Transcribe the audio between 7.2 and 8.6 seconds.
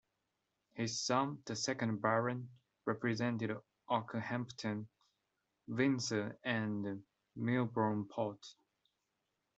Milborne Port.